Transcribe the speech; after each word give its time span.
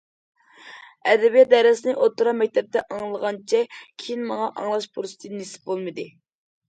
ئەدەبىيات 1.11 1.51
دەرسىنى 1.51 1.93
ئوتتۇرا 2.05 2.33
مەكتەپتە 2.39 2.83
ئاڭلىغانچە 2.95 3.61
كېيىن 4.05 4.25
ماڭا 4.31 4.49
ئاڭلاش 4.55 4.89
پۇرسىتى 4.97 5.33
نېسىپ 5.39 5.69
بولمىدى. 5.71 6.09